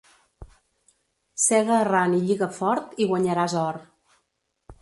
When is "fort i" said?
2.57-3.09